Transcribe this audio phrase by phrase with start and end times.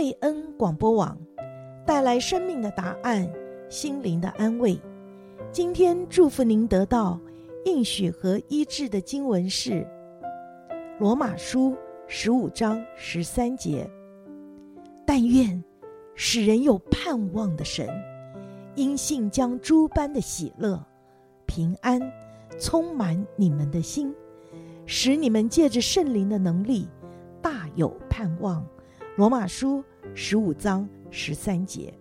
[0.00, 1.14] 贝恩广播网，
[1.84, 3.30] 带来生命的答案，
[3.68, 4.80] 心灵的安慰。
[5.52, 7.20] 今天祝福您得到
[7.66, 9.72] 应许和医治的经文是
[10.98, 11.72] 《罗马书》
[12.06, 13.86] 十五章十三节。
[15.04, 15.62] 但愿
[16.14, 17.86] 使人有盼望的神，
[18.76, 20.82] 因信将诸般的喜乐、
[21.44, 22.00] 平安
[22.58, 24.14] 充满你们的心，
[24.86, 26.88] 使你们借着圣灵的能力，
[27.42, 28.66] 大有盼望。
[29.16, 31.92] 罗马书十五章十三节。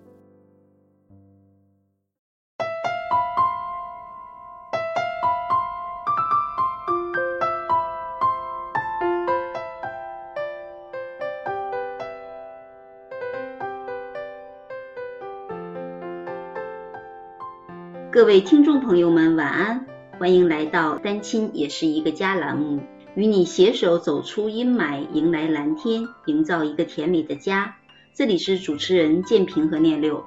[18.11, 19.85] 各位听众朋友们，晚安，
[20.17, 22.81] 欢迎来到《单亲也是一个家》栏目。
[23.15, 27.75] 与你携手走出阴霾，迎来蓝天，营造一个甜美的家。
[28.19, 30.25] 这里是主持人建平和念六，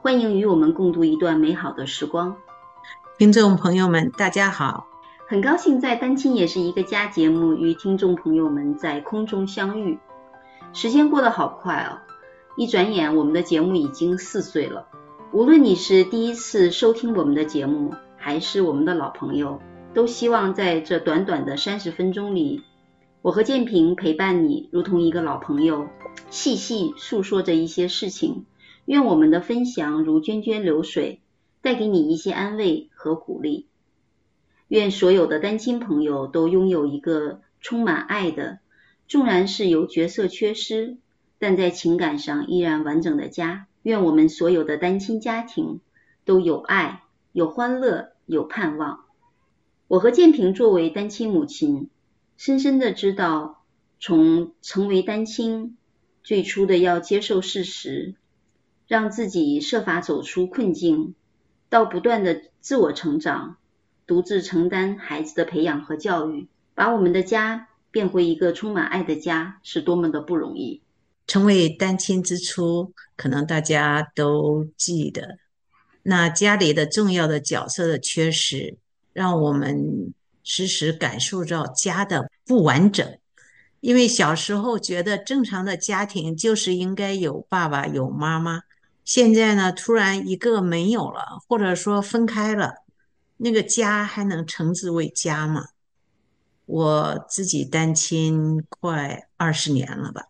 [0.00, 2.34] 欢迎与我们共度一段美好的时光。
[3.18, 4.86] 听众朋友们，大家好，
[5.28, 9.98] 很高兴在《单亲也是一个家》节目与听众朋友们在空中相遇。
[10.72, 12.00] 时间过得好快哦，
[12.56, 14.86] 一转眼我们的节目已经四岁了。
[15.30, 19.60] 无论你是第一次收听我们的节目，还是我们的老朋友。
[19.92, 22.62] 都希望在这短短的三十分钟里，
[23.26, 25.88] 我和建平陪伴你，如同一个老朋友，
[26.30, 28.46] 细细诉说着一些事情。
[28.84, 31.20] 愿我们的分享如涓涓流水，
[31.60, 33.66] 带给你一些安慰和鼓励。
[34.68, 38.60] 愿所有的单亲朋友都拥有一个充满爱的，
[39.08, 40.96] 纵然是由角色缺失，
[41.40, 43.66] 但在情感上依然完整的家。
[43.82, 45.80] 愿我们所有的单亲家庭
[46.24, 49.00] 都有爱、有欢乐、有盼望。
[49.88, 51.90] 我和建平作为单亲母亲，
[52.36, 53.64] 深深的知道，
[53.98, 55.76] 从成为单亲
[56.22, 58.14] 最初的要接受事实，
[58.86, 61.14] 让自己设法走出困境，
[61.68, 63.56] 到不断的自我成长，
[64.06, 70.82] 独自承担孩子的培养和教育，把我们的家变回一个充满爱的家，是多么的不容易。
[71.26, 75.38] 成为单亲之初，可能大家都记得，
[76.02, 78.76] 那家里的重要的角色的缺失。
[79.12, 80.12] 让我们
[80.48, 83.18] 时时感受到家的不完整，
[83.80, 88.62] 因为小时候觉得正常的家庭就是应该有爸爸有妈妈，
[89.04, 92.76] 现在呢，突然一个没有了，或者说分开了，
[93.38, 95.70] 那个家还能称之为家吗？
[96.64, 100.22] 我自己单亲快二十年了吧，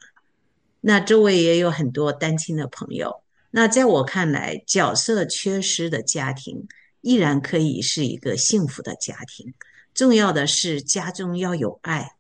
[0.81, 6.67] 那周围也有很多单亲的朋友，那在我看来，角色缺失的家庭。
[7.03, 9.55] 依然可以是一个幸福的家庭。
[9.97, 12.17] 重要的是家中要有爱，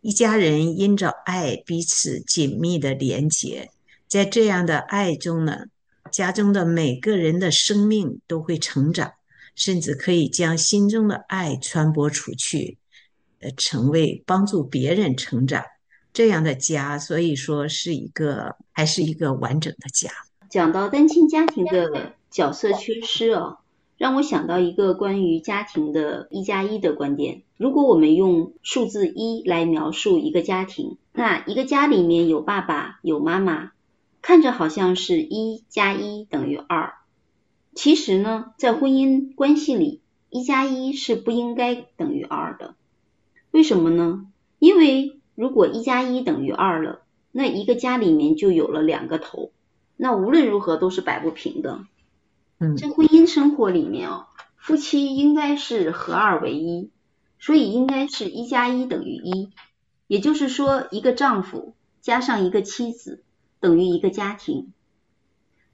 [0.00, 3.70] 一家人因着爱彼此紧密的连结，
[4.08, 5.66] 在这样的爱中呢，
[6.10, 9.12] 家中的每个人的生命都会成长，
[9.54, 12.78] 甚至可以将心中的爱传播出去，
[13.40, 15.62] 呃，成为帮助别人成长
[16.14, 16.98] 这样的家。
[16.98, 20.10] 所以说是一个还是一个完整的家。
[20.48, 23.58] 讲到单亲家庭的角色缺失哦。
[24.04, 27.40] 让我想到一个关于家庭的一加一的观点。
[27.56, 33.72] 如果我们用数字一来描述一个家庭，那一个家里面有爸爸有妈妈，
[34.20, 36.92] 看着好像是一加一等于二。
[37.72, 42.74] 其实呢，在婚姻关系里，一加一是不应该等于二的。
[43.52, 44.26] 为什么呢？
[44.58, 47.00] 因为如果一加一等于二了，
[47.32, 49.50] 那一个家里面就有了两个头，
[49.96, 51.86] 那无论如何都是摆不平的。
[52.58, 54.26] 在婚姻生活里面哦，
[54.56, 56.90] 夫妻应该是合二为一，
[57.38, 59.50] 所以应该是一加一等于一，
[60.06, 63.22] 也就是说，一个丈夫加上一个妻子
[63.60, 64.72] 等于一个家庭。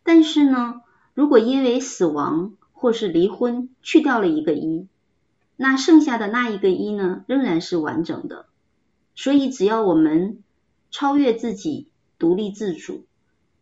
[0.02, 0.82] 但是呢，
[1.14, 4.88] 如果因为死亡或是离婚去掉了一个一，
[5.56, 8.46] 那剩下的那一个一呢，仍然是完整的。
[9.14, 10.42] 所以，只要我们
[10.90, 11.88] 超越自己，
[12.18, 13.04] 独立自主，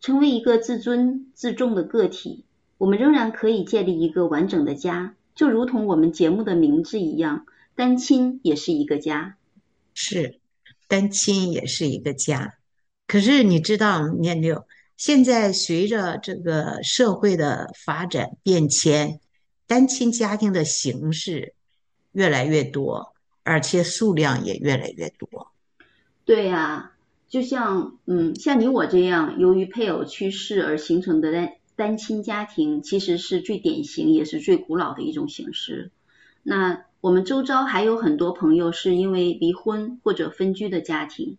[0.01, 2.45] 成为一个自尊自重的个体。
[2.79, 7.45] 我们仍然可以建立一个完整的家，就如同我们节目的名字一样，
[7.75, 9.37] 单亲也是一个家。
[9.95, 10.39] 是，
[10.87, 12.55] 单亲也是一个家。
[13.09, 14.65] 可是你知道，念六，
[14.97, 19.19] 现在随着这个社会的发展变迁，
[19.67, 21.55] 单亲家庭的形式
[22.13, 25.51] 越来越多，而且数量也越来越多。
[26.25, 26.93] 对呀，
[27.29, 31.58] 就像嗯，像你我这样，由于配偶去世而形成的单。
[31.79, 35.93] 单亲家庭其实是最典型也是最古老的一种形式。
[36.43, 41.37] 那我们周遭还有很多朋友是因为离婚或者分居的家庭。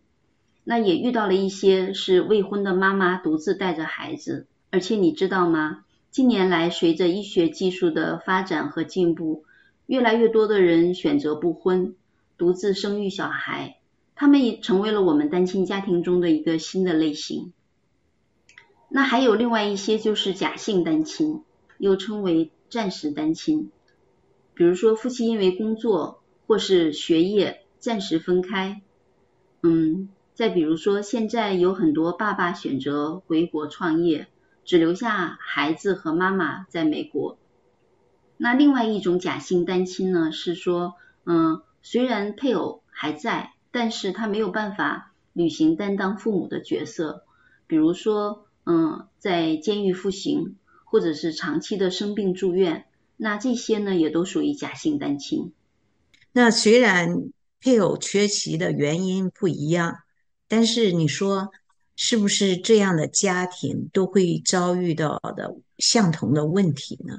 [0.64, 5.84] 那也遇到了一些是未婚的妈妈独自带着孩子，而且你知道吗？
[6.10, 9.44] 近年来，随着医学技术的发展和进步，
[9.84, 11.94] 越来越多的人选择不婚，
[12.38, 13.76] 独自生育小孩，
[14.14, 17.52] 他们也成为了我们单亲家庭中的一个新的类型。
[18.92, 21.44] 那还有另外一些就是假性单亲，
[21.78, 23.70] 又称为暂时单亲。
[24.52, 28.82] 比如说夫妻因为工作或是学业暂时分开，
[29.62, 34.26] 嗯，再比如说现在有很多爸爸选择回国创业，
[34.64, 37.38] 只留下孩子和妈妈在美国。
[38.36, 40.94] 那另外一种假性单亲呢，是说，
[41.24, 47.22] 嗯，虽然配偶还在，但是他没有办法履行担当父母的角色，
[47.68, 48.46] 比如说。
[48.64, 52.86] 嗯，在监狱服刑，或者是长期的生病住院，
[53.16, 55.52] 那这些呢也都属于假性单亲。
[56.32, 57.30] 那虽然
[57.60, 59.98] 配偶缺席的原因不一样，
[60.48, 61.50] 但是你说
[61.96, 67.18] 是不是这样的家庭都会遭遇到的相同的问题呢？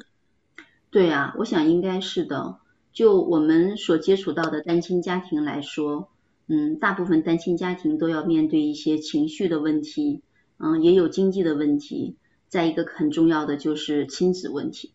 [0.89, 2.57] 对啊，我想应该是的。
[2.93, 6.09] 就我们所接触到的单亲家庭来说，
[6.47, 10.21] 嗯，大部分单亲家庭都要面对一些情绪的问题。
[10.63, 12.15] 嗯，也有经济的问题，
[12.47, 14.93] 再一个很重要的就是亲子问题。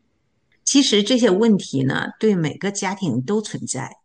[0.63, 3.97] 其实这些问题呢，对每个家庭都存在，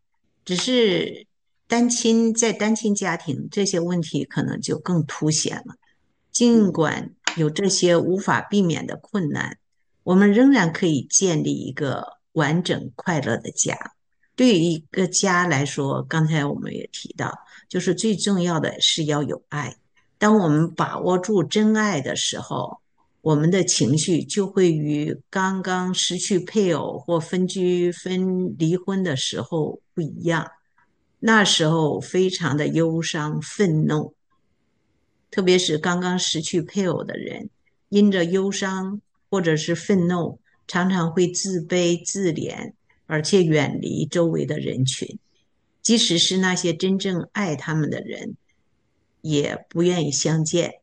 [0.43, 1.27] 只是
[1.67, 5.75] 单亲在单亲家庭这些问题可能就更凸显了。
[6.31, 9.57] 尽管有这些无法避免的困难，
[10.03, 13.77] 我们仍然可以建立一个完整快乐的家。
[14.35, 17.31] 对于一个家来说，刚才我们也提到，
[17.69, 19.75] 就是最重要的是要有爱。
[20.21, 22.77] 当我们把握住真爱的时候，
[23.21, 30.51] 我们的情绪就会与刚刚失去配偶或分居分离婚的时候不一样。
[31.21, 34.13] 那时候非常的忧伤、愤怒，
[35.31, 37.49] 特别是刚刚失去配偶的人，
[37.89, 40.37] 因着忧伤或者是愤怒，
[40.67, 42.73] 常常会自卑、自怜，
[43.07, 45.17] 而且远离周围的人群，
[45.81, 48.35] 即使是那些真正爱他们的人。
[49.21, 50.81] 也不愿意相见，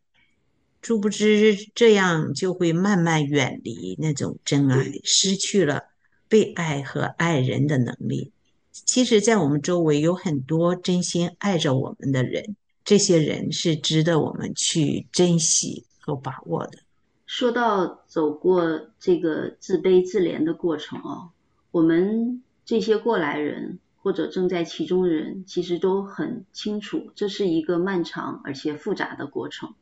[0.81, 5.85] 殊不知这样就会慢慢远离那种真爱，失去了
[6.29, 8.33] 被爱和爱人的能力。
[8.73, 16.79] 其实，在我们周围有很多真心爱着我们的人，这些人是值得我们去珍惜和把握的。
[17.27, 21.31] 说到走过这个自卑自怜的过程哦，
[21.73, 23.79] 我们这些过来人。
[24.01, 29.75] 或者正在其中的人，其实都很清楚，这是一个漫长而且复杂的过程。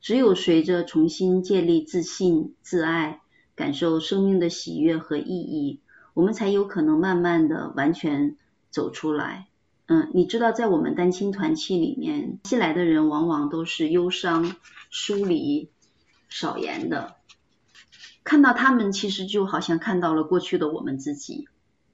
[0.00, 3.20] 只有随着重新建立自信、自爱，
[3.54, 5.80] 感受生命的喜悦和意义，
[6.14, 8.36] 我们才有可能慢慢的完全
[8.70, 9.46] 走出来。
[9.86, 14.56] 嗯，你知道，在我们单亲团契里面，进来的人往往都是忧伤、
[14.90, 15.70] 疏离、
[16.28, 17.14] 少言的。
[18.24, 21.46] 看到他们，其实就好像看到了过去的我们自己。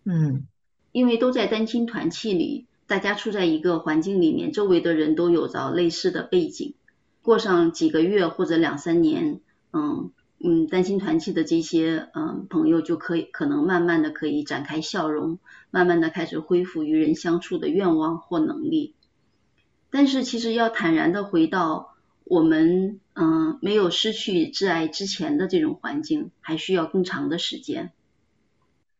[0.05, 0.47] 嗯。
[0.93, 6.75] 因为都在单亲团契里，大家处在一个环境里面，周围的人都有着类似的背景，
[7.23, 9.41] 过上几个月或者两三年，
[9.73, 15.39] 嗯嗯，单亲团契的这些嗯朋友就可以可能慢慢的可以展开笑容，
[15.71, 18.95] 慢慢的开始恢复与人相处的愿望或能力。
[19.91, 21.95] 但是其实要坦然的回到
[22.25, 27.93] 我们嗯没有失去挚爱之前的这种环境，还需要更长的时间。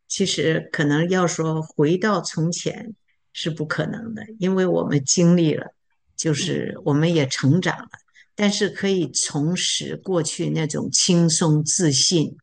[0.09, 2.93] 其实可能要说回到从前
[3.31, 5.73] 是不可能的，因为我们经历了，
[6.17, 7.89] 就是我们也成长了。
[8.35, 12.37] 但是可以重拾过去那种轻松自信。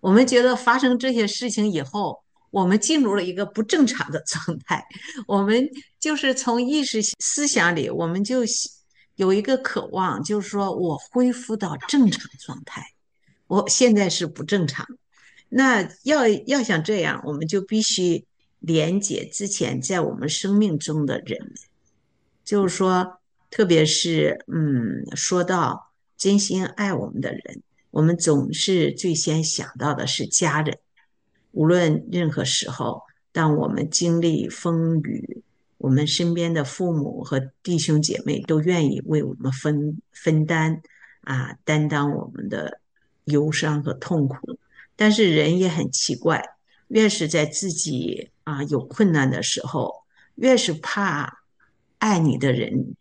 [0.00, 4.84] 我们觉得发生这些事情以后，我们进入了一个不正常的状态。
[5.28, 5.68] 我们
[6.00, 8.40] 就是从意识思想里，我们就
[9.14, 12.82] 有一个渴望，就是说我恢复到正常状态。
[13.46, 14.84] 我现在是不正常。
[15.52, 18.24] 那要要想这样，我们就必须
[18.60, 21.52] 连接之前在我们生命中的人，
[22.44, 23.18] 就是说，
[23.50, 30.78] 特别是嗯，说到真心爱我们的人，我们总是最先想到的是家人。
[31.50, 33.02] 无论任何时候，
[33.32, 35.42] 当我们经历风雨，
[35.78, 40.80] 我们身边的父母和弟兄姐妹都愿意为我们分分担
[41.22, 42.80] 啊，担当我们的
[43.24, 44.59] 忧伤和痛苦。
[45.00, 46.44] 但是人也很奇怪，
[46.88, 50.04] 越是在自己啊有困难的时候，
[50.34, 51.38] 越是怕
[51.96, 52.94] 爱你的人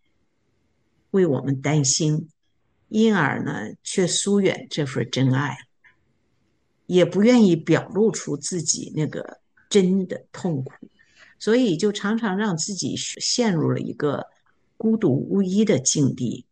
[1.12, 2.29] 为我们担心，
[2.88, 5.58] 因而呢却疏远这份真爱，
[6.86, 10.72] 也不愿意表露出自己那个真的痛苦，
[11.38, 14.27] 所以就常常让自己陷入了一个
[14.77, 16.46] 孤独无依的境地。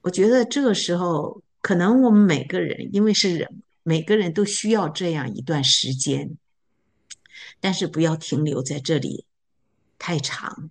[0.00, 6.36] 我觉得这个时候，可能我们每个人，因为是人，每个人都需要这样一段时间，
[7.60, 9.24] 但是不要停留在这里
[9.96, 10.70] 太长，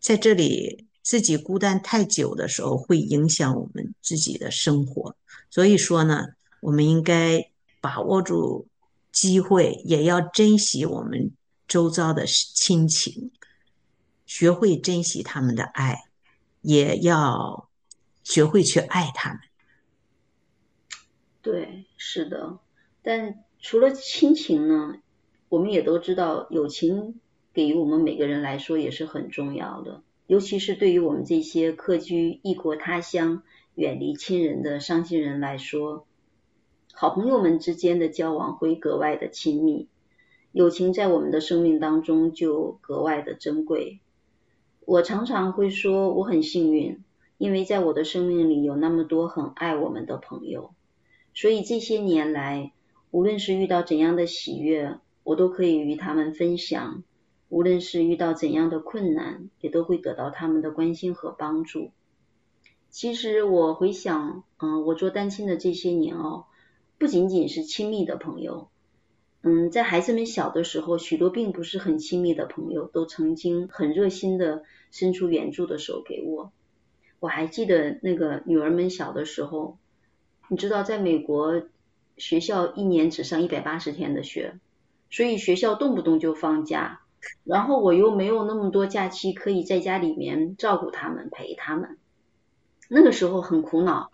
[0.00, 5.14] 在这里自己孤单太久的时候，会影响我们自己的生活。
[5.50, 6.28] 所以说呢，
[6.60, 7.50] 我们应该
[7.82, 8.66] 把握住
[9.12, 11.30] 机会，也要珍惜我们
[11.66, 13.30] 周遭的亲情，
[14.24, 16.04] 学会珍惜他们的爱。
[16.60, 17.67] 也要
[18.28, 19.40] 学会去爱他们。
[21.40, 22.58] 对，是的。
[23.00, 24.96] 但除了亲情呢，
[25.48, 27.20] 我们也都知道，友情
[27.54, 30.02] 给予我们每个人来说也是很重要的。
[30.26, 33.42] 尤其是对于我们这些客居异国他乡、
[33.74, 36.06] 远离亲人的伤心人来说，
[36.92, 39.88] 好朋友们之间的交往会格外的亲密，
[40.52, 44.00] 友情在我们的生命当中就格外的珍贵。
[44.84, 47.02] 我常常会说我很幸运，
[47.38, 50.74] 因为在我的生命里有那么多很爱我们的朋友，
[51.32, 52.72] 所以这些年来，
[53.12, 57.04] 无论是遇到怎样的喜悦，我都可以与他们分享；
[57.48, 61.92] 无论是遇到怎样的困难，也都会得到他们的关心和帮助。
[62.90, 66.46] 其实我回想，嗯，我做单亲的这些年哦，
[66.98, 68.68] 不仅仅是亲密的朋友。
[69.42, 76.50] 嗯，在孩子们小的时候，许多并不是很亲密的朋友都曾经很热心的伸出援助的手给我。
[77.20, 79.78] 我还记得那个女儿们小的时候，
[80.48, 81.62] 你知道，在美国
[82.16, 84.58] 学校一年只上一百八十天的学，
[85.10, 87.00] 所以学校动不动就放假，
[87.44, 91.98] 然后我又没有那么多假期可以在家里面照顾他们、陪他们，
[92.88, 94.10] 那个时候很苦恼。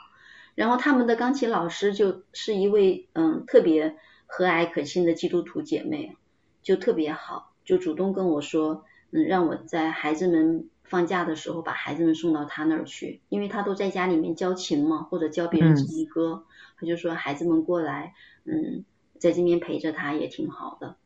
[0.55, 3.97] 然后他们的钢琴老师就是一位嗯特别。
[4.27, 6.17] 和蔼可亲的基督徒姐妹
[6.61, 16.45] 就特别好，就主动跟我说，嗯，让我在孩子们放假的时候把孩子们送到他那儿去，因为他都在家里面教琴嘛，或者教别人唱歌，
[16.79, 18.15] 他就说孩子们过来，
[18.45, 18.85] 嗯，
[19.19, 20.97] 在这边陪着他也挺好的。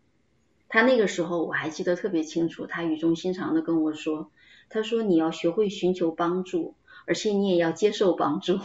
[0.68, 4.30] 他那个时候我还记得特别清楚，他语重心长的跟我说，
[4.68, 6.74] 他说你要学会寻求帮助，
[7.06, 8.58] 而且你也要接受帮助。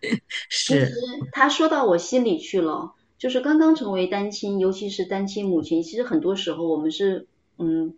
[0.28, 0.90] 是，
[1.32, 2.94] 他说到我心里去了。
[3.18, 7.94] 就是刚刚成为单亲，尤其是单亲母亲，其实很多时候我们是，嗯，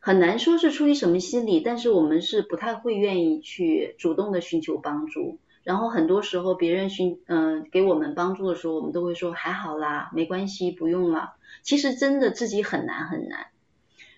[0.00, 5.38] 很难说是出于什么心理，但是我们是不太会愿意去主动的寻求帮助。
[5.62, 11.34] 然后很多时候别人寻，嗯，给我们帮助的时候，我们都会说还好啦，没关系，不用了。
[11.62, 13.48] 其实真的自己很难很难。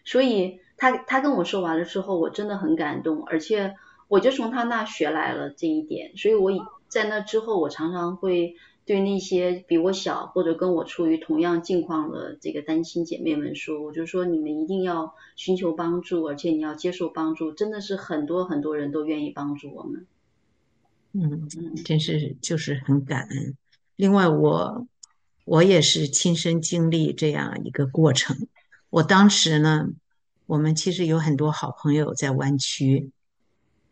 [0.04, 3.74] 所以他他跟我说完了之后，我真的很感动，而且
[4.06, 6.16] 我就从他那学来了这一点。
[6.16, 6.52] 所以我
[6.86, 8.54] 在那之后，我常常会。
[8.84, 20.06] 对那些比我小或者跟我处于同样境况的这个单亲姐妹们说，我就说你们一定要寻求帮助，而且你要接受帮助，真的是很多很多人都愿意帮助我们。
[21.12, 21.46] 嗯，
[21.84, 23.56] 真是就是很感恩。
[23.94, 24.86] 另外我，我
[25.44, 28.48] 我也是亲身经历这样一个过程。
[28.90, 29.90] 我当时呢，
[30.46, 33.10] 我们其实有很多好朋友在湾区，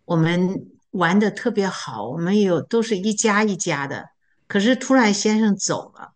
[0.04, 4.08] 我们玩的特别好，我们有都是一家一家的。
[4.50, 6.12] 可是突然先生走了，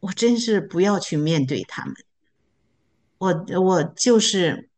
[0.00, 1.94] 我真是不要去面对他们。
[3.18, 4.68] 我我就是，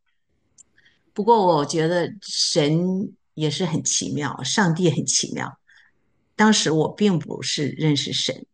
[1.13, 5.57] 不过我觉得神也是很奇妙，上帝很奇妙。
[6.35, 8.45] 当时我并不是认识神，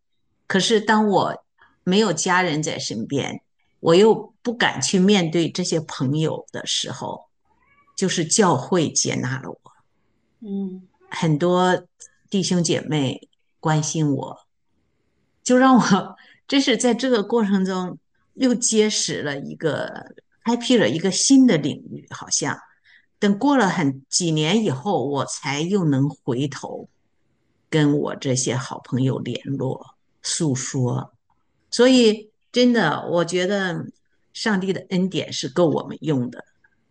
[0.46, 1.44] 可是当我
[1.84, 3.42] 没有家人在身边，
[3.80, 7.26] 我又不敢去面对这些朋友的时候，
[7.94, 9.60] 就是教会接纳了我。
[10.40, 11.86] 嗯，很多
[12.30, 13.27] 弟兄姐妹。
[13.60, 14.38] 关心我，
[15.42, 17.98] 就让我这是在这个过程中
[18.34, 22.06] 又结识了一个，开辟了一个新的领域。
[22.10, 22.58] 好像
[23.18, 26.88] 等过了很几年以后，我才又能回头
[27.68, 31.12] 跟我这些好朋友联络诉说。
[31.70, 33.86] 所以真的，我觉得
[34.32, 36.44] 上帝的恩典是够我们用的，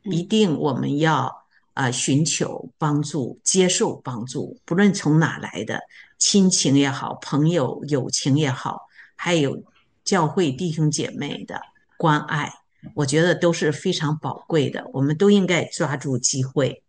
[0.04, 1.46] 一定我们要。
[1.78, 5.80] 啊、呃，寻求帮助，接受帮助，不论从哪来的
[6.18, 9.64] 亲情也好，朋友、友情也好，还有
[10.04, 11.62] 教会弟兄姐妹的
[11.98, 12.52] 关爱，
[12.96, 14.90] 我觉得都是非常宝贵的。
[14.94, 16.84] 我们都应该抓住机会。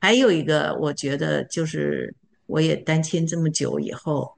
[0.00, 2.14] 还有一个，我觉得就是
[2.46, 4.36] 我也单亲这么久以后，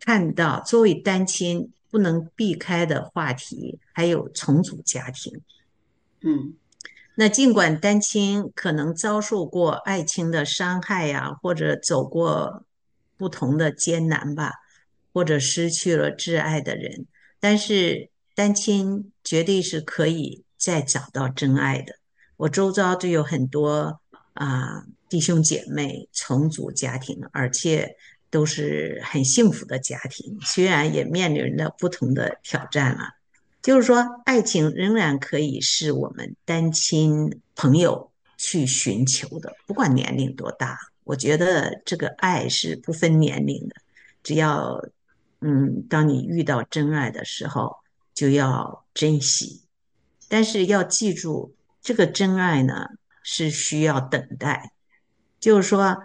[0.00, 5.40] 看到作为单亲不能避开的话题，还有重组家庭。
[6.22, 6.54] 嗯。
[7.20, 12.62] 那尽管单亲可能遭受过爱情的伤害呀，或者走过
[13.18, 14.52] 不同的艰难吧，
[15.12, 17.06] 或者失去了挚爱的人，
[17.40, 21.96] 但是单亲绝对是可以再找到真爱的。
[22.36, 24.00] 我周遭就有很多
[24.34, 27.96] 啊弟兄姐妹重组家庭，而且
[28.30, 33.16] 都是很幸福的家庭，虽然也面临着不同的挑战了。
[33.60, 40.78] 就是说，爱情仍然可以是我们单亲朋友去寻求的，不管年龄多大。
[41.08, 43.76] 我觉得这个爱是不分年龄的，
[44.22, 44.78] 只要
[45.40, 47.76] 嗯，当你遇到真爱的时候，
[48.12, 49.62] 就要珍惜。
[50.28, 52.88] 但是要记住，这个真爱呢，
[53.22, 54.72] 是需要等待。
[55.40, 55.96] 就是说，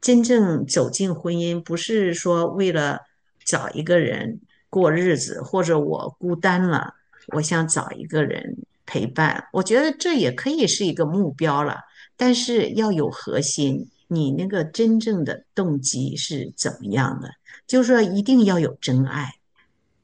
[0.00, 3.00] 真正走进婚姻，不是说为了
[3.44, 6.94] 找一个人过日子，或者我孤单了，
[7.32, 9.48] 我想找一个人陪伴。
[9.54, 11.80] 我觉得这也可以是一个目标了，
[12.16, 17.30] 但是要有核心，你那个真正的动机是怎么样的？
[17.66, 19.34] 就是说，一定要有真爱，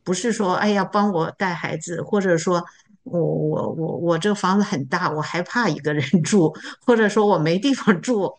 [0.03, 2.65] 不是说哎呀帮我带孩子，或者说
[3.03, 6.55] 我我我我这房子很大，我害怕一个人住，
[6.87, 8.33] 或者说我没地方住。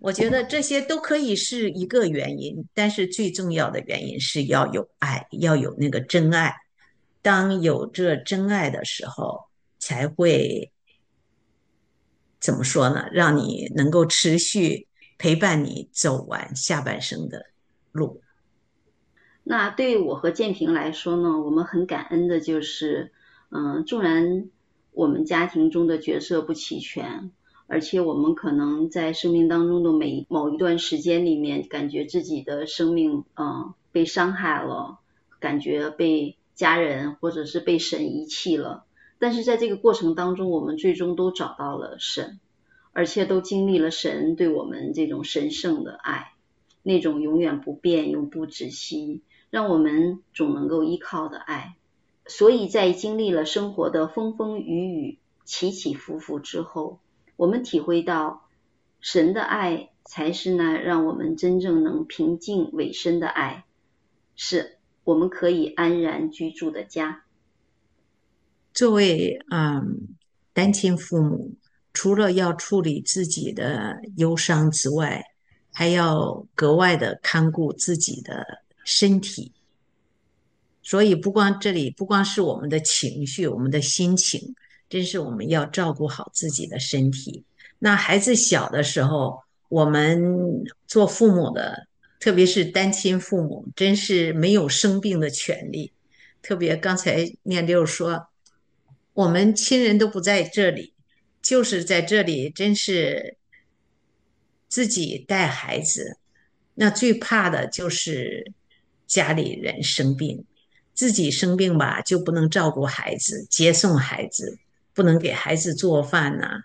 [0.00, 6.54] 我觉得这些都可以是一个原因，但是最重要的原因是要有爱，要有那个真爱。
[7.20, 9.44] 当有这真爱的时候，
[9.78, 10.71] 才会
[12.42, 13.06] 怎么说呢？
[13.12, 17.46] 让你能够持续陪伴你走完下半生的
[17.92, 18.20] 路。
[19.44, 23.12] 那对于我和建平来说呢，我们很感恩的就是，
[23.50, 24.48] 嗯，纵然
[24.90, 27.30] 我们家庭中的角色不齐全。
[27.68, 34.98] 而且我们可能在生命当中的每某一段时间里面，感觉自己的生命，嗯，被伤害了，
[35.40, 38.84] 感觉被家人或者是被神遗弃了。
[39.22, 42.40] 但是在这个过程当中，我们最终都找到了神，
[42.90, 46.32] 而且都经历了神对我们这种神圣的爱，
[46.82, 51.76] 那种永远不变、永不止息，让我们总能够依靠的爱。
[52.26, 56.98] 所以在经历了生活的风风雨雨、起起伏伏之后，
[57.36, 58.48] 我们体会到，
[59.00, 63.66] 神的爱才是那让我们真正能平静委身的爱，
[64.34, 67.22] 是我们可以安然居住的家。
[68.72, 70.16] 作为嗯
[70.52, 71.54] 单亲父母，
[71.92, 75.24] 除了要处理自己的忧伤之外，
[75.72, 78.44] 还要格外的看顾自己的
[78.84, 79.52] 身体。
[80.82, 84.54] 所以不光这里，不光是我们的情绪，我们的心情。
[84.88, 87.42] 真是我们要照顾好自己的身体。
[87.78, 90.22] 那孩子小的时候，我们
[90.86, 91.86] 做父母的，
[92.20, 95.90] 特别是单亲父母，真是没有生病的权利。
[96.42, 98.26] 特别刚才念六说，
[99.14, 100.94] 我们亲人都不在这里，
[101.40, 103.36] 就是在这里，真是
[104.68, 106.18] 自己带孩子。
[106.74, 108.52] 那最怕的就是
[109.06, 110.44] 家里人生病，
[110.94, 114.58] 自己生病吧，就不能照顾孩子，接送孩子。
[114.94, 116.64] 不能给孩子做饭呐、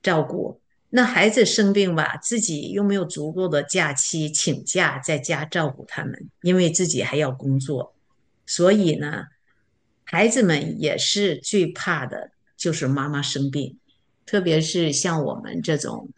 [0.00, 0.60] 照顾。
[0.90, 7.92] 那孩子生病吧，自己又没有足够的假期请假在家照顾他们，因为自己还要工作。
[8.46, 9.24] 所以呢，
[10.04, 13.78] 孩子们也是最怕的，就是妈妈生病。
[14.26, 16.08] 特别是像我们这种，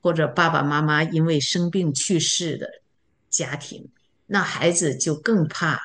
[0.00, 2.82] 或者爸爸妈妈因为生病去世的
[3.28, 3.88] 家庭，
[4.26, 5.78] 那孩子就更怕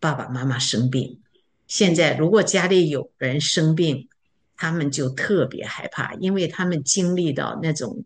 [0.00, 1.20] 爸爸妈妈生病。
[1.66, 4.08] 现在，如果家里有人生病，
[4.56, 8.04] 他们就特别害怕，因为他们经历到那种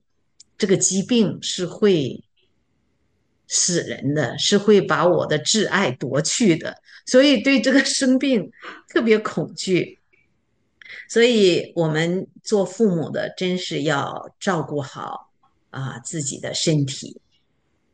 [0.58, 2.24] 这个疾病是会
[3.48, 8.50] 死人的，是会把我的挚爱夺去的，所以对这个生病
[8.88, 9.98] 特别恐惧。
[11.08, 15.30] 所以我们做父母的，真是要照顾好
[15.70, 17.20] 啊自己的身体，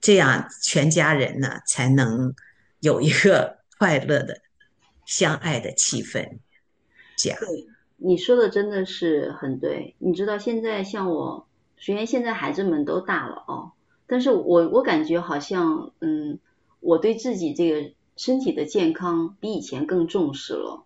[0.01, 2.35] 这样全家人呢才能
[2.81, 4.41] 有一个快乐的。
[5.07, 6.37] 相爱的气氛，
[7.17, 7.39] 这样。
[7.97, 9.95] 你说的真的是很对。
[9.97, 13.73] 你知道现在像我，虽然现在孩子们都大了哦，
[14.09, 16.41] 但是我我感觉好像，嗯，
[16.81, 20.85] 我对自己这个身体的健康比以前更重视了。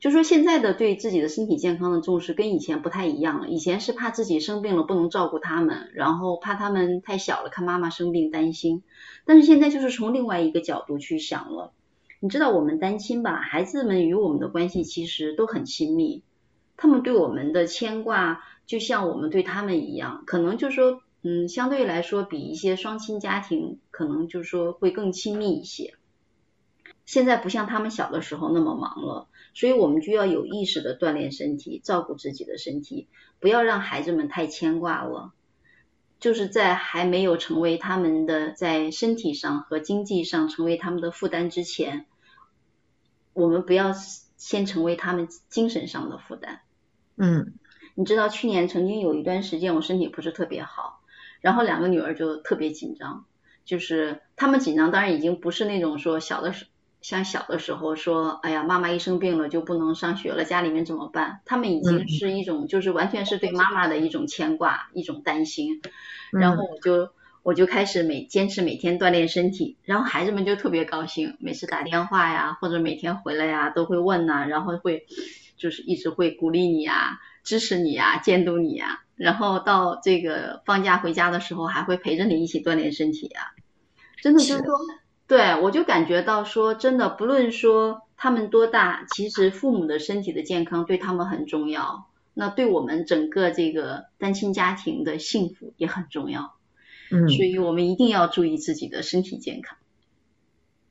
[0.00, 3.48] 就说现在的对自己的身体健康的重视跟以前不太一样了。
[3.48, 8.82] 以前是怕自己生病了不能照顾他们，然后怕他们太小了看妈妈生病担心。
[9.24, 11.72] 但是现在就是从另外一个角度去想了。
[12.18, 13.36] 你知道我们单亲吧？
[13.36, 16.24] 孩子们与我们的关系其实都很亲密，
[16.76, 25.94] 他们对我们的牵挂就像我们对他们一样，可能就是说，嗯，相对来说比一些双亲家庭可能就是说会更亲密一些。
[27.04, 33.08] 现在不像他们小的时候那么忙了，所以我们就要有意识的锻炼身体，照顾自己的身体，
[33.40, 35.32] 不要让孩子们太牵挂了。
[36.20, 42.06] 就是在还没有成为他们的在身体上和经济上成为他们的负担之前。
[43.32, 43.92] 我们不要
[44.36, 46.60] 先成为他们精神上的负担。
[47.16, 47.54] 嗯，
[47.96, 51.01] 你知道去年曾经有一段时间我身体不是特别好，
[51.42, 53.26] 然后两个女儿就特别紧张，
[53.66, 56.64] 就是他们紧张，当然已经不是那种说小的时
[57.02, 61.40] 像小的时候说，哎呀，妈妈一生病了就不能上学了，家里面怎么办？
[61.44, 65.82] 他们已经是一种就是完全是对妈妈的一种牵挂，一种担心。
[66.30, 67.10] 然后我就
[67.42, 75.04] 我就开始每坚持每天锻炼身体，然后孩子们就特别高兴，每次打电话呀或者每天回来呀都会问呐，然后会
[75.56, 83.54] 就是一直会鼓励你呀，支持你呀，监督你呀，然后到这个放假回家的时候还会陪着你一起锻炼身体啊，
[84.20, 84.76] 真的就是说。
[85.28, 96.56] 对，我就感觉到说，真的，不论说他们多大，其实父母的身体的健康对他们很重要，那对我们整个这个单亲家庭的幸福也很重要。
[97.10, 99.78] 嗯，所以我们一定要注意自己的身体健康。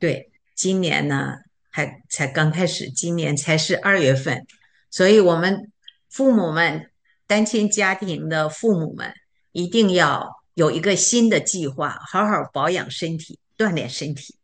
[0.00, 1.36] 对，今年呢
[1.70, 4.46] 还才刚开始，今年才是二月份，
[4.90, 5.70] 所以我们
[6.08, 6.90] 父母们，
[7.26, 9.12] 单亲家庭的父母们
[9.52, 13.38] 一定要有一个新的计划，好好保养身体。
[13.58, 14.34] 锻炼身体。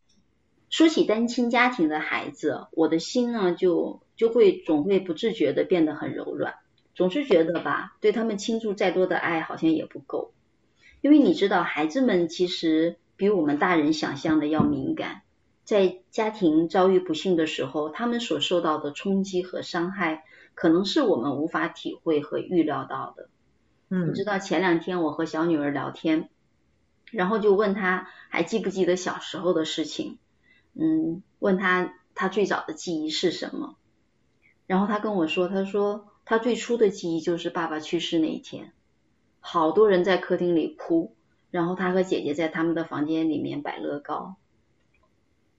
[0.70, 6.54] 说起单亲家庭的孩子，我的心呢就就会总会不自觉的变得很柔软，
[6.94, 10.34] 总是觉得吧，对他们倾注再多的爱好像也不够，
[11.00, 15.22] 因为你知道，孩子们其实比我们大人想象的要敏感，
[15.64, 20.22] 在家庭遭遇不幸的时候，他们所受到的冲击和伤害，
[20.58, 23.28] 可能是我们无法体会和预料到的。
[23.90, 26.30] 嗯，你知道前两天我和小女儿聊天。
[27.12, 30.18] 然后就问她还记不记得小时候的事情，
[30.74, 33.76] 嗯，问她她最早的记忆是什么，
[34.66, 38.72] 然后她跟我说，她说她最初的记忆就是爸爸去世那一天，
[39.38, 41.14] 好多人在客厅里哭，
[41.52, 44.34] 然后她和姐姐在他们的房间里面摆乐高。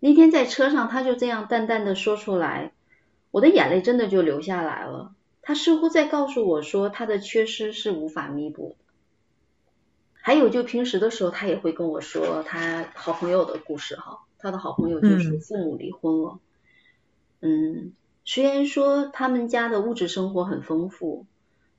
[0.01, 2.73] 那天在车上，他就这样淡淡的说出来，
[3.31, 5.13] 我的眼泪真的就流下来了。
[5.41, 8.85] 他似乎在告诉我说，他的缺失是无法弥补的。
[10.13, 14.19] 还有就平时的时候，他也会跟我说他好朋友的故事哈。
[14.41, 16.39] 他的好朋友就是父母离婚了，
[17.41, 21.25] 嗯，嗯，虽然说他们家的物质生活很丰富，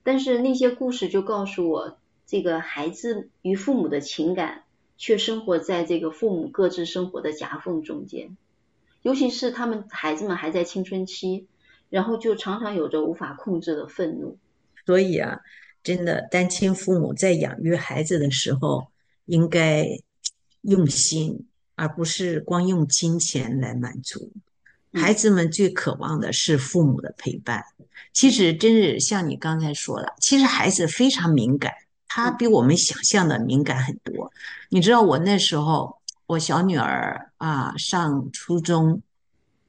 [0.03, 4.65] 但是那些故事就告诉我，这个孩子与父母的情感
[4.99, 8.37] 却生活在这个父母各自生活的夹缝中间，
[9.03, 11.47] 尤其是他们孩子们还在青春期，
[11.89, 14.39] 然后就常常有着无法控制的愤怒。
[14.87, 15.41] 所以啊。
[15.83, 18.89] 真的，单亲父母在养育孩子的时候，
[19.25, 19.87] 应该
[20.61, 24.31] 用心，而不是光用金钱来满足。
[24.93, 27.65] 孩子们最渴望的是父母的陪伴。
[28.13, 31.73] 其实，真是像你刚才说的，其实孩子非常敏感，
[32.07, 34.31] 他比我们想象的敏感很多。
[34.69, 36.00] 你知道，我那时候，
[36.31, 39.03] 我小女儿啊上初中，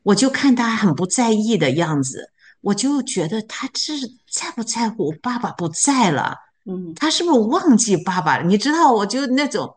[0.04, 2.32] 我就看她很不在意的样子。
[2.62, 3.94] 我就觉得她这
[4.30, 6.38] 在不在乎爸爸不在了？
[6.66, 8.44] 嗯，她是不是忘记爸爸了？
[8.44, 9.76] 你知道，我就那种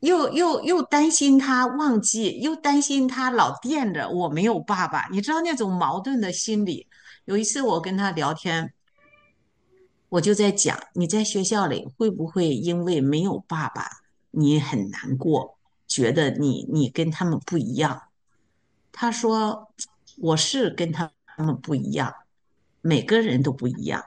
[0.00, 5.06] 又又又担心他忘记，又担心他老惦着我没有爸爸。
[5.10, 6.86] 你知道那种矛盾的心理。
[7.26, 8.72] 有一次我跟他聊天，
[10.08, 13.86] 我就在讲，你在学校里会不会因为没有爸爸
[14.30, 18.02] 你很难过，觉得你你跟他们不一样？
[18.92, 19.72] 他说
[20.18, 21.10] 我是跟他。
[21.34, 22.14] 他们不一样，
[22.82, 24.04] 每个人都不一样。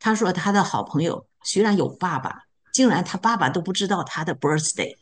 [0.00, 4.96] 他说他的好朋友虽然有爸爸，竟然他爸爸都不知道他的 birthday，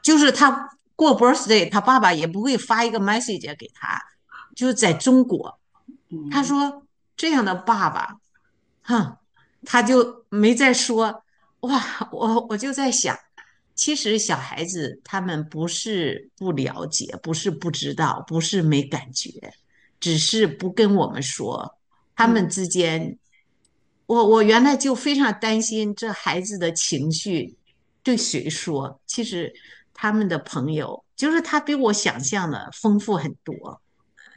[0.00, 4.00] 就是他过 birthday，他爸爸也不会发一个 message 给他。
[4.56, 5.60] 就是在中国，
[6.30, 6.82] 他说
[7.14, 8.16] 这样的爸爸，
[8.84, 9.18] 哼，
[9.66, 11.24] 他就没再说。
[11.60, 13.14] 哇，我我就在想，
[13.78, 19.30] 其实小孩子他们不是不了解，不是不知道，不是没感觉。
[20.00, 21.78] 只是不跟我们说，
[22.16, 23.16] 他们之间，
[24.06, 27.56] 我我原来就非常担心这孩子的情绪
[28.02, 29.00] 对谁说。
[29.06, 29.52] 其实
[29.94, 33.80] 他们的朋友就是他比我想象的丰富很多。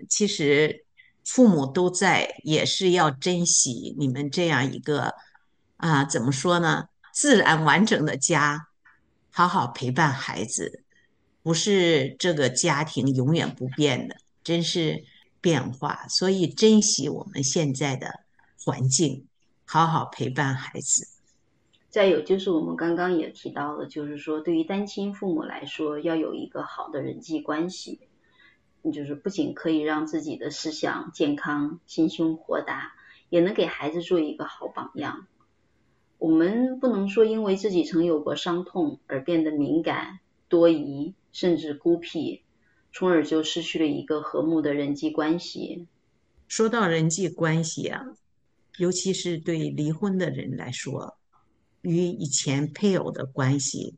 [0.08, 0.86] 其实
[1.26, 5.16] 父母都在，也是要珍惜你们这样一个
[5.78, 6.86] 啊，怎么说呢？
[7.12, 8.68] 自然完整的家，
[9.32, 10.84] 好好陪伴孩子，
[11.42, 15.04] 不是这个家庭永远不变的，真是。
[15.44, 18.20] 变化，所以珍惜我们现在的
[18.64, 19.26] 环境，
[19.66, 21.08] 好好陪伴孩子。
[21.90, 28.02] 再有就是我们刚刚也提到了，就是说对于单亲父母来说，要有一个好的人际关系，
[28.94, 32.94] 就是不仅可以让自己的思想健康、心胸豁达，
[33.30, 35.26] 也能给孩子做一个好榜样。
[36.22, 42.44] 我们不能说因为自己曾有过伤痛而变得敏感、多疑，甚至孤僻。
[42.94, 45.88] 从而就失去了一个和睦的人际关系，
[46.48, 48.06] 说到人际关系啊，
[48.78, 51.18] 尤其是对离婚的人来说，
[51.82, 53.96] 与以前配偶的关系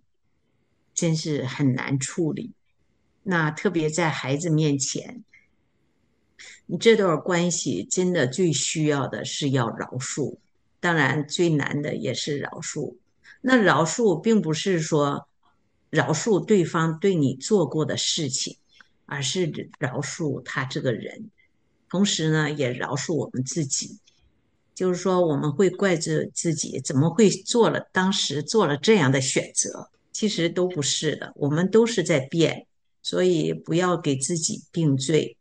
[0.94, 2.54] 真是很难处理。
[3.24, 5.26] 那特别在孩子面前，
[6.68, 10.38] 你这段关系真的最需要的是要饶恕，
[10.84, 12.98] 当然最难的也是饶恕。
[13.39, 15.30] 那饶恕并不是说
[15.89, 18.58] 饶恕对方对你做过的事情，
[19.06, 21.30] 而是饶恕他这个人，
[21.89, 23.98] 同时呢，也饶恕我们自己。
[24.76, 32.67] 就是说，我们会怪罪自己怎么会做了当时做了这样的选择，其实都不是的，我们都是在变，
[33.02, 35.38] 所以不要给自己定罪。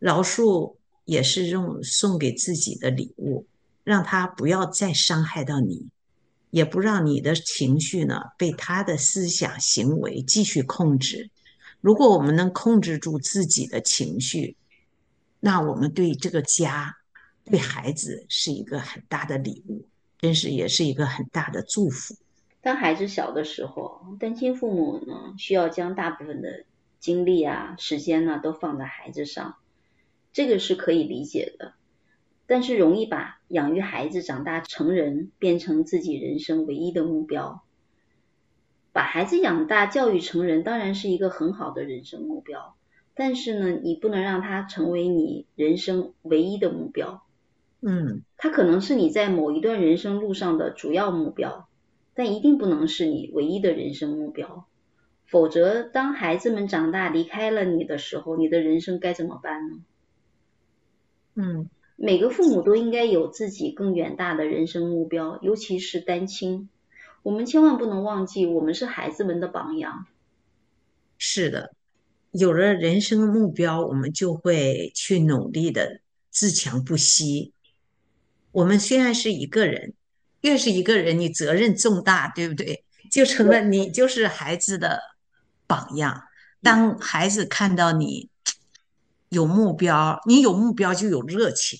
[0.00, 3.46] 饶恕也是用送给自己的礼物，
[3.84, 5.88] 让他不要再伤害到你，
[6.50, 11.30] 也不让你的情绪呢被他的思想行为继续控制。
[11.80, 14.56] 如果我们能控制住自己的情绪，
[15.40, 16.96] 那我们对这个家。
[17.44, 19.84] 对孩子是一个很大的礼物，
[20.16, 22.14] 真是也是一个很大的祝福。
[22.60, 26.64] 当孩子小的时候，单亲父母呢，需要将大部分的
[27.00, 29.56] 精力啊、时间呢，都放在孩子上，
[30.32, 31.74] 这个是可以理解的。
[32.52, 37.64] 但是容易把养育孩子长大成人变成自己人生唯一的目标。
[38.92, 42.76] 把孩子养大、教育成人，当然是一个很好的人生目标。
[43.14, 47.22] 但是呢，你不能让他成为你人生唯一的目标。
[47.80, 51.66] 嗯，它可能是你在某一段人生路上的主要目标，
[52.12, 54.66] 但一定不能是你唯一的人生目标。
[55.24, 59.76] 否则，当孩子们长大离开了你的时候，你的人生该怎么办呢？
[61.34, 61.70] 嗯，
[62.04, 66.68] 每个父母都应该有自己更远大的人生目标，尤其是单亲。
[67.22, 70.06] 我们千万不能忘记，我们是孩子们的榜样。
[71.16, 71.76] 是的，
[72.32, 77.52] 有了人生目标，我们就会去努力的自强不息。
[78.50, 79.94] 我们虽然是一个人，
[80.40, 82.84] 越是一个人，你责任重大，对不对？
[83.12, 85.00] 就成了你就是孩子的
[85.68, 86.24] 榜样。
[86.60, 88.28] 当孩子看到你
[89.28, 91.78] 有目标，你有目标就有热情，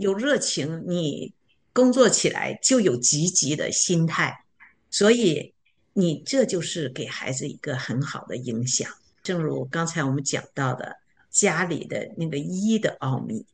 [0.00, 1.34] 有热情你
[1.74, 4.46] 工作起来就有积极的心态，
[4.90, 5.52] 所以
[5.92, 8.90] 你这就是给孩子一个很好的影响。
[9.22, 10.96] 正如刚才我们讲到的，
[11.28, 13.44] 家里的那个一的奥秘。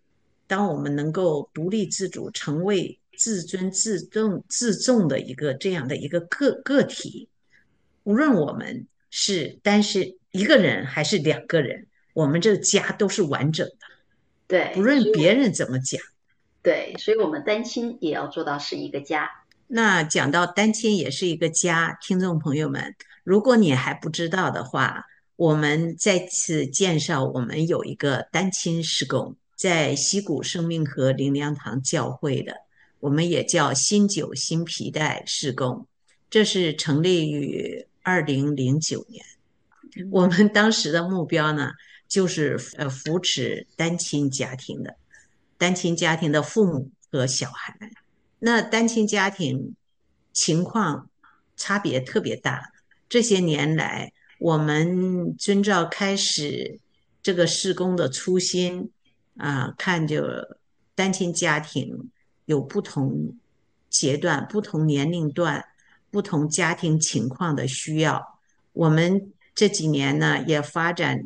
[0.47, 7.29] 当我们能够独立自主，成为自尊自重自重的一个这样的一个个个体，
[8.05, 13.75] 无论我们是单是一个人还是两个人，我们这个家都是完整的。
[14.47, 16.01] 对，不论别人怎么讲。
[16.67, 19.31] 对，所以我们单亲也要做到是一个家。
[19.69, 25.05] 那讲到单亲也是一个家，听众朋友们，如果你还不知道的话，
[25.37, 29.37] 我们再次介绍，我们有一个单亲施工。
[29.55, 32.53] 在溪谷生命和灵粮堂教会的，
[32.99, 35.87] 我们也叫新酒新皮带施工，
[36.29, 39.25] 这是成立于二零零九年。
[40.11, 41.71] 我们当时的目标呢，
[42.09, 44.97] 就是呃扶持单亲家庭的，
[45.59, 47.77] 单亲家庭的父母和小孩。
[48.38, 49.75] 那单亲家庭
[50.33, 51.09] 情况
[51.57, 52.73] 差别特别大。
[53.09, 56.81] 这些年来，我们遵照开始
[57.23, 58.90] 这个施工的初心。
[59.38, 60.57] 啊，看着
[60.95, 62.11] 单亲家庭
[62.47, 63.37] 有不同
[63.90, 65.62] 阶段、不同年龄段、
[66.11, 68.38] 不同家庭情况的需要，
[68.73, 71.23] 我们这几年呢也发展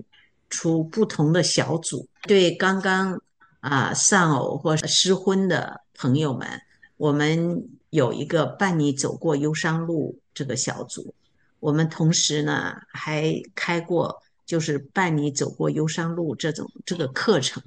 [0.48, 3.22] 出不同的小组，对刚刚
[3.60, 6.48] 啊丧偶或失婚的朋友们，
[6.96, 11.14] 我们有一个伴你走过忧伤路这个小组，
[11.60, 17.62] 我们同时呢还开过就是伴你走过忧伤路这种这个课程。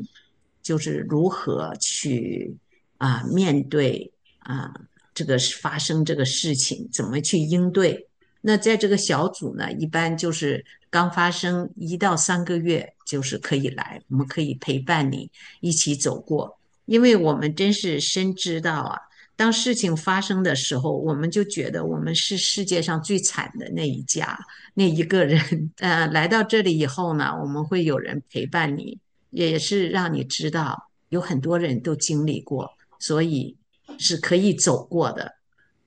[0.64, 2.56] 就是如何去
[2.98, 4.74] 啊面对啊
[5.14, 8.08] 这个发生这个事情，怎么去应对？
[8.46, 16.60] 那在这个小组呢，一般就是刚发生一到三个月，就是可以来，我们可以陪伴你一起走过。
[16.86, 19.00] 因为我们真是深知道啊，
[19.38, 24.38] 当事情发生的时候，我们就觉得我们是世界上最惨的那一家
[24.74, 25.72] 那一个人。
[25.78, 29.00] 呃，来到这里以后呢，我们会有人陪伴你。
[29.30, 33.58] 也是让你知道，有很多人都经历过，所以
[33.98, 35.34] 是可以走过的。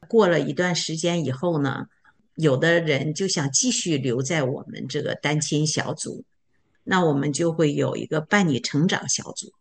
[0.09, 1.87] 过了一段时间以后呢，
[2.37, 6.25] 有的人就想继续留在我们这个单亲小组，
[6.85, 9.53] 那我们就会有一个伴你成长小组，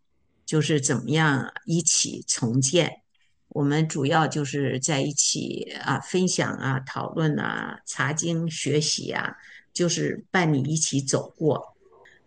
[0.45, 3.01] 就是怎么样一起重建。
[3.49, 9.35] 我们主要就是在一起啊，分享啊，讨论啊，查经学习啊，
[9.73, 11.75] 就是伴你一起走过。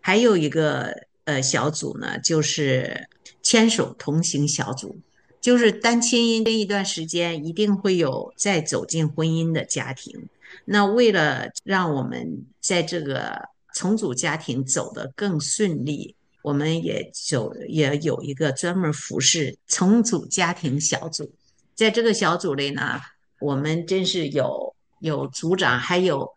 [0.01, 1.07] 还有一个。
[1.25, 3.07] 呃小组呢，就是
[3.43, 4.97] 牵手同行小组，
[5.39, 10.27] 就是单亲这一段时间一定会有再走进婚姻的家庭。
[10.65, 21.31] 那为了让我们在这个重组家庭走得更顺利，我们也走也有一个专门服侍重组家庭小组。
[21.75, 22.99] 在这个小组里呢，
[23.39, 26.29] 我们真是有有组长，还有。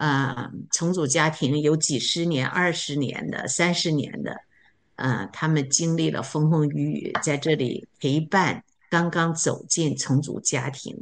[0.00, 4.36] 呃，重组家庭有几十年、二十年的、三十年的，
[4.94, 10.96] 呃，他们经历了风风雨雨，在这里陪伴刚刚走进重组家庭